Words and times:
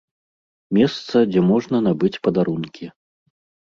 Месца, 0.77 1.15
дзе 1.35 1.41
можна 1.51 1.85
набыць 1.91 2.15
падарункі. 2.27 2.95